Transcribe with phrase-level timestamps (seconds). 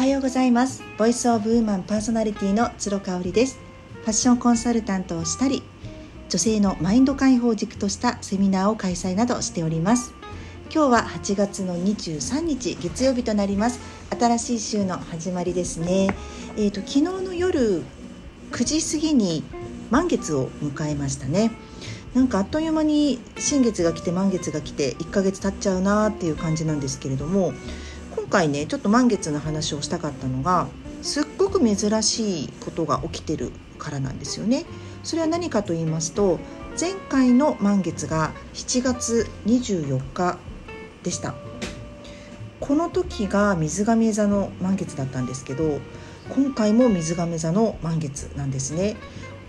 [0.00, 0.82] はようございます。
[0.96, 3.58] ボイスオブウーマンパーソナリティの鶴香織です。
[4.00, 5.62] ファッションコンサルタントをしたり
[6.30, 10.14] 女性のマインド解放軸としたセミナーを開催などしております。
[10.74, 13.78] 今日は8月の23日月曜日となります。
[14.18, 16.16] 新しい週の始まりですね。
[16.56, 17.82] えーと、昨日の夜
[18.52, 19.44] 9時過ぎに
[19.90, 21.50] 満月を迎えましたね。
[22.14, 27.52] なんかあっという間に新月が来て満月が来て1ヶ月経っちゃうなっていう感じなんですけれども
[28.16, 30.68] 今回ねちょっと満月の話をしたかったのが
[31.02, 34.66] すっごく珍しいことが起きてるからなんですよね。
[35.02, 36.38] それは何かと言いますと
[36.78, 40.38] 前回の満月が7月24日
[41.02, 41.34] でした。
[42.60, 45.80] この時が水亀座の満月だったんですけど
[46.28, 48.96] 今回も水亀座の満月なんですね。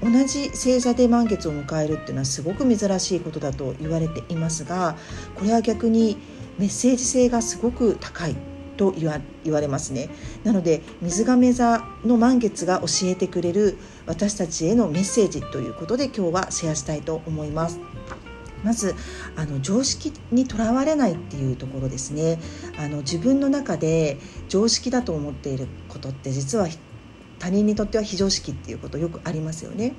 [0.02, 4.96] 同じ星座で満月を迎えるっていうのはすごく珍しいことだと言われていますが
[5.36, 6.18] これは逆に
[6.58, 8.51] メッセージ性がすごく高い。
[8.78, 10.10] と言われますね。
[10.44, 17.80] なので水亀座の満月が教えてくれる私たちへのメッセージということで今日はシェアしたいと思います。
[18.64, 18.96] まず
[19.36, 22.40] あの常識にとらわれないっていうところですね。
[22.78, 24.20] あの自分の中で
[24.50, 26.68] 常識だと思っていることって実は
[27.40, 29.94] 他人にとっては非常識っていうことよくありますよね。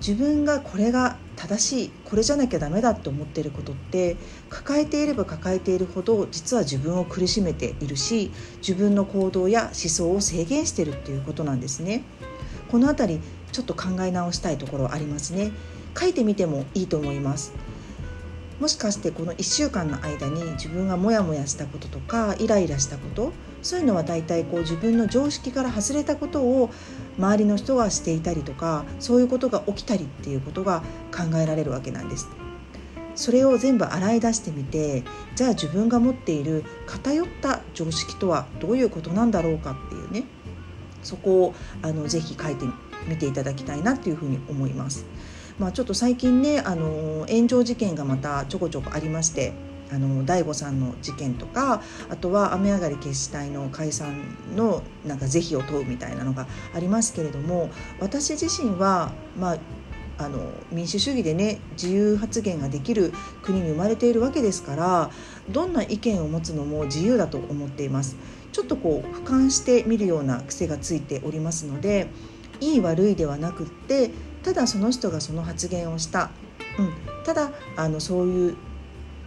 [0.00, 4.16] 自分がこれが正しいこれじゃなきゃダメだって思っていることって
[4.48, 12.04] 抱えていれば抱えているほど実は自分を苦しめているし自分の行動や思想を制限しているっていうことなんですね。
[12.70, 13.20] この辺り
[13.52, 15.52] ちょっと考え直したいところありますね。
[15.98, 17.52] 書いてみてもいいと思います。
[18.60, 23.32] もしかしてこの1週間の間に自分がモヤモヤしたこととかイライラしたこと
[23.62, 26.70] そういうのは大体こう自分の常識から外れたことを
[27.18, 30.82] 周りの人がしていたりとかそういうことが起きたりっていうことが
[31.14, 32.28] 考えられるわけなんです。
[33.14, 35.02] それを全部洗い出してみて
[35.34, 40.24] じゃあ自分が持っている偏った常識とはどういうことなんだろうかっていうね
[41.02, 42.66] そこをあのぜひ書いて
[43.08, 45.06] みていただきたいなっていうふうに思います。
[45.58, 49.54] まあ、ちょっと最近ねあの炎上事件がまたちょこちょこありまして
[49.90, 59.58] あの大悟さんの事件とかあとは雨上がり決死隊の解散のなんか是非を問うみたいなのがありますけれども私自身は、まあ、
[60.18, 63.12] あの民主主義でね自由発言ができる
[63.42, 65.10] 国に生まれているわけですから
[65.50, 68.16] どんな意見を持つのも自由だと思っています。
[68.52, 72.08] ちょっとこう俯瞰して見るような癖がついておりますので
[72.58, 74.10] いい悪いではなくって
[74.46, 76.30] ただその人がその発言をした、
[76.78, 78.56] うん、ただあのそういう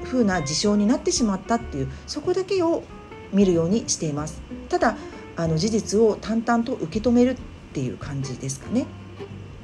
[0.05, 2.83] 風な事象になってしまったっていうそこだけを
[3.33, 4.95] 見るようにしていますただ
[5.35, 7.37] あの事実を淡々と受け止めるっ
[7.73, 8.87] ていう感じですかね。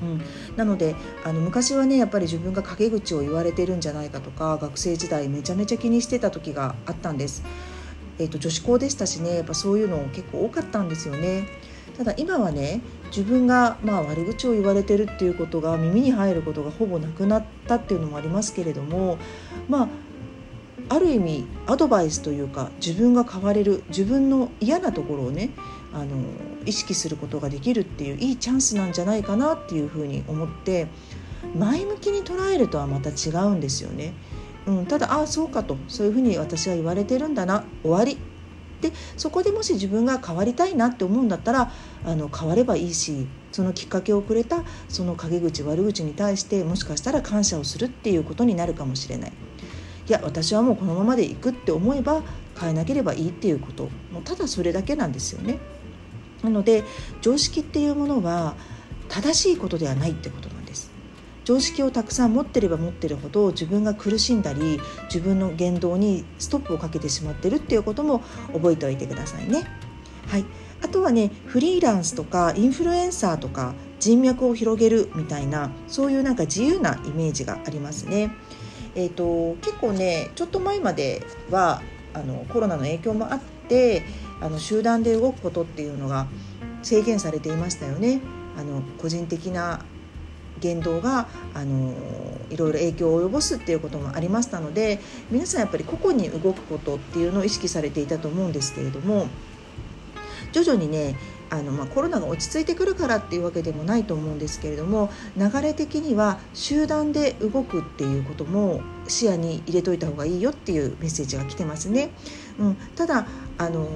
[0.02, 0.22] うん、
[0.58, 0.94] なので
[1.24, 7.44] あの昔はねやっぱり自分が陰口を言われてるんじゃないかとか学生時代めちゃめちゃ気にしてた時があったんです。
[8.20, 11.48] えーと女子校でしたしねやっぱそういうの結構多かったんですよね。
[11.98, 19.18] ただ今はね自分がまあ悪口を言われてるっていうことが耳に入ることがほぼなくなったっていうのもありますけれども
[19.68, 19.88] まあ
[20.88, 25.50] ある意味アドバイスというか自分が変われる自分の嫌なところをね
[25.94, 26.18] あの
[26.66, 30.88] 意識することができるっていういいチャンスなんじゃないかなっていうふうに思って
[31.58, 34.14] 前向きに捉えるとはまた違うんですよね。
[34.66, 38.18] うん、ただああそうかとそういうふうに私は言われてるんだな終わり
[38.82, 41.72] でそこでもし自分が変わりたいなって思うんだったら
[42.04, 49.34] あの変わればいいしそのきっかけをくれたその陰口悪口に対してもしかしたら感謝をするっていうことになるかもしれない。
[50.08, 52.22] いや私はもうこのままでいくって思えば
[52.60, 55.58] 変えなければいいっていうこともうただそれだけなんですよね。
[56.44, 56.84] なので
[57.22, 58.56] 常識っていうものは
[59.08, 60.55] 正しいことではないってことなんです。
[61.46, 68.20] 常識をたくさん持ってれば持ってるほど自分が苦しんだり自分の言動にストップをかけてしまってるっていうことも
[68.52, 69.64] 覚えておいてくださいね。
[70.28, 70.46] はい、
[70.84, 78.36] あとはねフリーランスとかインフルエンサーとか人脈を広げるみたいなそういうなんか自由なイメージがありますね。
[78.96, 81.22] えーと、結構ねちょっと前まで
[81.52, 81.82] は
[82.14, 84.04] あのコロナの影響もあって
[84.42, 86.28] あの集団で動くことっていうのが
[86.82, 88.22] 制限されていましたよね。
[88.58, 89.84] あの個人的な
[90.66, 91.94] 言動があの
[92.50, 99.28] いろいろ影響を及ぼすっていうこともありましたので皆さんやっぱり個々に動くことっていうのを意識されていたと思うんですけれども
[100.52, 101.16] 徐々にね
[101.50, 112.10] あの、まあ、コロナが落ち着いてくるからっていうわけでもないと思うんですけれども流れ的には集団で動くっていうことも視野に入れといた方がいいよっていうメッセージが来てますね。
[112.58, 113.28] うん、ただ
[113.58, 113.88] あの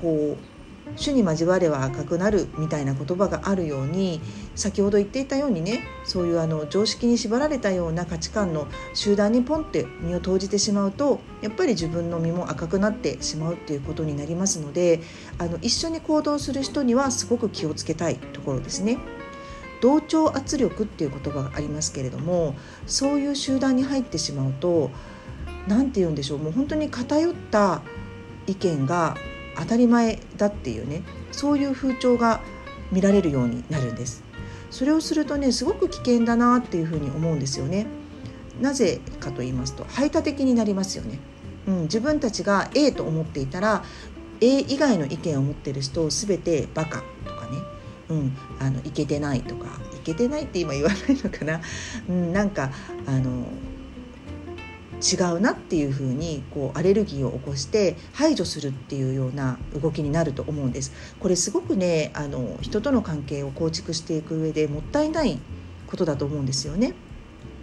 [0.00, 0.50] こう
[0.96, 4.20] 主に交われは赤くなるみたいな言葉があるように
[4.60, 15.00] 先ほど言っていたようにねそういうあの常識に縛られたような価値観の集団にポンって身を投じてしまうとやっぱり自分の身も赤くなってしまうっていうことになりますので
[15.38, 18.98] あの一緒に行動する人にはすごく気をつけたいところですね。
[19.80, 22.54] 同調圧力っていう言葉がありますけれども
[22.86, 24.90] そういう集団に入ってしまうと
[25.68, 27.80] 何て言うんでしょうもう本当に偏った
[28.46, 29.16] 意見が
[29.56, 31.02] 当たり前だっていうね
[31.32, 32.42] そういう風潮が
[32.92, 34.22] 見られるようになるんです
[34.70, 37.86] それをするとねすごく危険だなっていうふうに思うんですよね。
[38.60, 41.18] なぜかと言いますと排他的になりますよね、
[41.66, 43.82] うん、自分たちが A と思っていたら
[44.42, 47.56] A 以外の意見を持ってる人を全てバカとかね、
[48.10, 49.80] うん、あのいけてないとか。
[50.00, 51.60] いけてないって今言わないのかな、
[52.08, 52.70] うん、なんか
[53.06, 53.44] あの
[55.00, 60.92] 違うなっていうふうにこうアレルギーを起こして排除するっていうような動きになると思うんです。
[61.18, 65.38] これすごくねあの人との関係を構築していく上でもったいない
[65.86, 66.94] ことだと思うんですよね。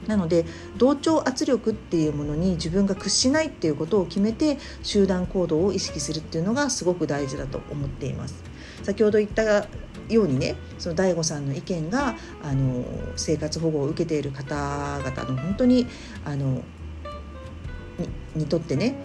[0.08, 0.46] なので
[0.78, 8.44] 同調圧力っていうものに自分が屈しないっていうことを決めて集団行動を意識するっていうのがすごく大事だと思っています。
[8.84, 9.68] 先ほど言った
[10.10, 12.86] ようにねその DAIGO さんの意見があの
[13.16, 15.88] 生活保護を受けている方々の本当に
[16.24, 16.64] あの
[18.38, 18.96] にとってね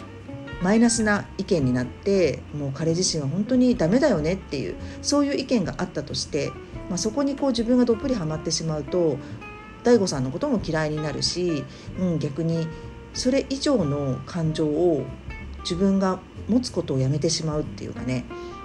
[0.62, 6.52] マイナスな意見になってもう彼自身は本当にダメだよねっていうそういう意見があったとして、
[6.88, 9.16] まあ、そこにこう自分がどっぷりはまってしまうと
[9.82, 11.64] DAIGO さんのことも嫌いになるし、
[11.98, 12.68] うん、逆に
[13.14, 15.04] それ以上の感情を
[15.62, 18.24] 自分が持つことをやめてしまうっていうかね、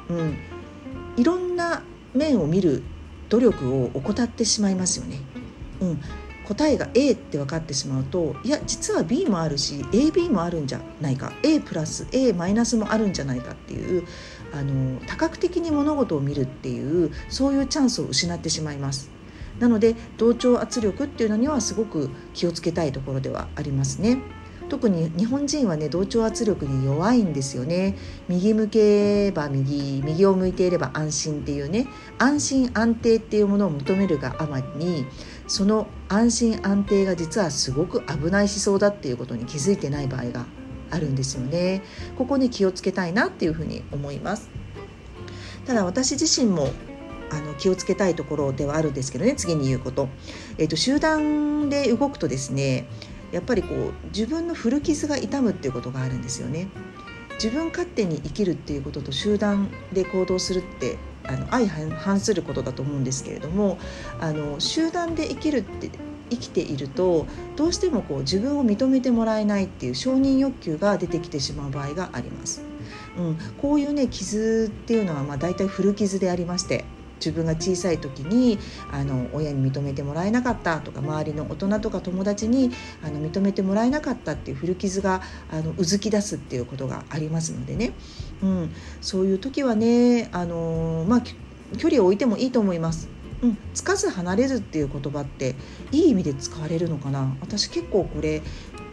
[0.10, 0.38] うん、
[1.16, 1.84] いろんな
[2.14, 2.84] 面を見る
[3.30, 5.20] 努力を怠ってしまいますよね。
[5.82, 6.02] うん、
[6.48, 14.08] 答えが A って分かってしまうといや実は B もあるし AB もあるんじゃないか A プラス A マイナスもあるんじゃないかっていう
[14.54, 19.12] あの多角的に物事を見るっていうそういうチャンスを失ってしまいます。
[19.60, 24.20] なので同調圧力っていうのにはすごく気をつけたいところではありますね。
[24.70, 27.96] 特に日本人はね同調圧力に弱いんですよね
[28.28, 35.06] 右向けば右右を向いていれば安心っていうね安心安定っていうものを求めるがあまりに
[35.48, 40.46] その安心安定が実はすごく危ない思想だっていうことに気づいてない場合が
[40.92, 41.84] あるんですよね。
[42.18, 44.50] ここに気をつけたいなっていうふうに思います。
[45.66, 46.70] ただ私自身も
[47.30, 50.08] あの気をつけたいところではあるんですけどね次に言うこと,、
[50.58, 52.88] えーと、集団で動くとですね
[53.34, 56.70] やっぱりこう自分の古傷が痛むっていうことがあるんですよね。
[57.34, 60.98] 自分勝手に生きるっていうことと集団で行動するって
[61.28, 63.78] あの相反することだと思うんですけれども
[64.20, 65.90] あの集団で生きるって
[66.30, 67.26] 生きていると
[67.56, 72.64] どうしてもこう自分を認めてもらえないっていう承認欲求が出てきてしまう場合があります。
[73.18, 76.86] うん、こういうね傷っていうのはまあ大体古傷でありまして
[77.18, 78.60] 自分が小さい時に
[78.92, 82.72] あの親に認めてもらえなかったとか周りの大人とか友達に
[83.04, 85.22] あの認めてもらえなかったっていう古傷が
[85.52, 87.94] あのうずき出すっていうことがありますのでね、
[88.42, 91.22] うん、そういう時はねあの、まあ、
[91.78, 93.10] 距離を置いてもいいと思います。
[93.40, 95.54] うん、つかず離れずっていう言葉って
[95.92, 97.36] いい意味で使われるのかな。
[97.42, 98.42] 私結構これ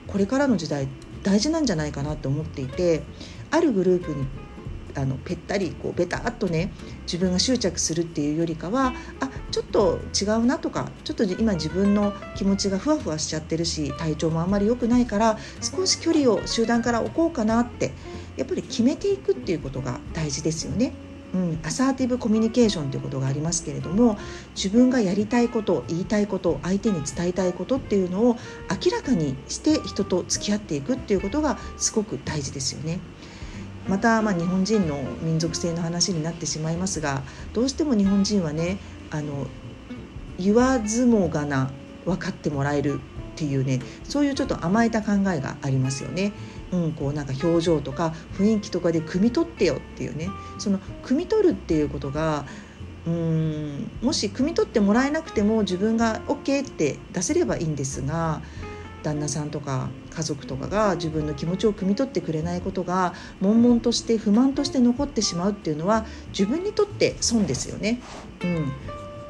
[0.06, 0.86] これからの時代
[1.22, 3.02] 大事なんじゃないかなと思っていて
[3.50, 4.26] あるグループに
[4.96, 17.92] あのぺったりこうベタっとね自分が執着するっていうよりかはあちょっと違うなとかちょっと今自分の気持ちがふわふわしちゃってるし体調もあんまり良くないから少し距離を集団から置こうかなって
[18.36, 20.92] やっぱり決めていくっていうことが大事ですよね。
[21.34, 24.16] うん、アサーティブコミュニケーションということがありますけれども
[24.54, 28.36] 自分がやりたいこと言いたいこと相手に伝えたいことっていうのを
[28.70, 33.00] 明らかにして人と付き合っていくっていうことがすごく大事ですよね。
[33.88, 37.22] また、まあ、日本人の民族性の話になってしまいますが
[37.52, 38.78] どうしても日本人はね
[39.10, 39.46] あの
[40.38, 41.70] 言わずもがな
[42.04, 43.00] 分かってもらえる
[43.34, 46.32] っていうねそういうちょっと甘えた考えがありますよね。
[46.70, 52.46] うん、こうなんか表情とか雰囲気とかで汲み取ってよっていうねその汲み取るっていうことが
[53.06, 58.42] うんもし汲み取ってもらえなくても自分が OK って出せればいいんですが
[59.02, 68.00] 旦那さんとか家族とかが自分の気持ちを汲み取ってくれないことが悶々として不満として残ってしまうっていうのは自分にとって損ですよね。
[68.42, 68.72] うん、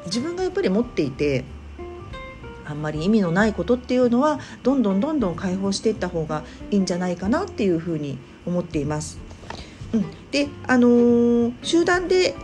[0.05, 1.43] 自分がやっぱり持っていて
[2.65, 9.19] あんまり意味のないことっていうのはどんどんどんどん解放していった方がいいんじゃないかなっていうふうに思っています。
[9.93, 12.35] うん、であのー、集団で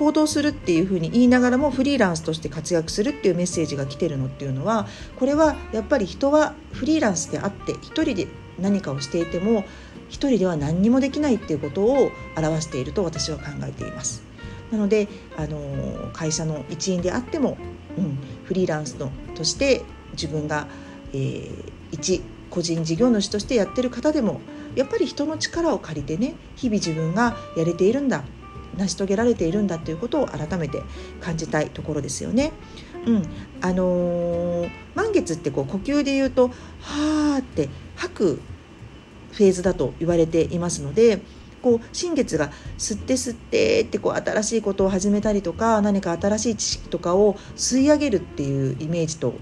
[0.00, 4.86] 行動するっていうふうに言いながらもフリーランスとして活躍するっていうメッセージが来てるのっていうのは
[5.18, 8.26] これはやっぱり人はフリーランスであって一人で
[8.58, 9.62] 何かをしていても
[10.08, 14.22] 一人では何にもできないっていうことを表していると私は考えています。
[14.70, 17.58] なのであの会社の一員であっても、
[17.98, 20.66] うん、フリーランスのとして自分が、
[21.12, 21.52] えー、
[21.92, 24.40] 一個人事業主としてやってる方でも
[24.76, 28.24] やっぱり人の力を借りてね日々自分がやれているんだ
[28.76, 30.82] 成し遂げられているんだということを改めて
[31.20, 32.52] 感じたいところですよね。
[33.06, 33.22] うん、
[33.62, 36.48] あのー、満月ってこう呼吸で言うと
[36.80, 38.40] 「はーって吐く
[39.32, 41.22] フェーズだと言われていますので
[41.62, 49.34] こう新月が吸って吸ってってこう新しいことを始めたりとか何か新しい知識とかを吸い上げるっていうイメージと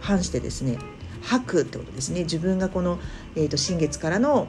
[0.00, 0.78] 反してですね
[1.20, 2.98] 吐くってことですね自分がこの、
[3.36, 4.48] えーと新月からの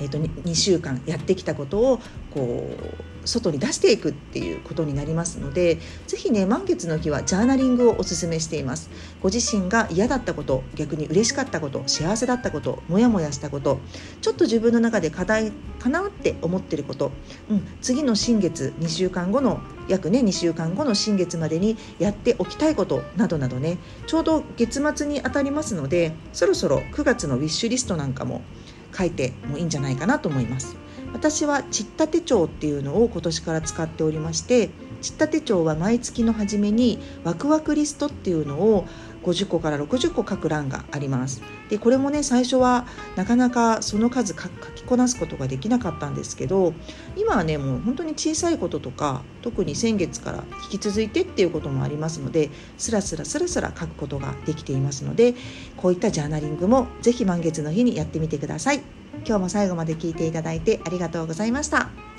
[0.00, 2.00] えーと、2週間やってきたことを
[2.32, 8.90] こう外に出していくっていうことになりますので是非ね満月の日はジャーナリングをおすすめしています。
[9.22, 13.80] ご自身が嫌だったこと逆に嬉しかったこと幸せだったことモヤモヤしたこと
[14.20, 17.12] ちょっと自分の中で課題かなって思ってること、
[17.48, 28.42] うん、次の新月2週間後の約ね2週間後の新月までにやっておきたいことなどなどねちょうど月末にあたりますのでそろそろ9月のウィッシュリストなんかも
[28.96, 30.83] 書いてもいいんじゃないかなと思います。
[31.14, 38.86] 私はちった手帳っていうのを今年から使っておりましてちった手帳は毎月の初めにワクワクリストっていうのを
[39.24, 46.74] 50個から60個書く欄がありますでこれもね最初はなかなかその数書きこなすことができなかったんですけど
[47.16, 55.34] 今はねもう本当に小さいこととか特に先月から引き続いてっていうこともありますのでスラスラスラスラ書くことができていますので
[55.76, 58.82] こういったジャーナリングもぜひ満月の日にやってみてください
[59.26, 62.13] 今日も最後まで聞いていただいてありがとうございました。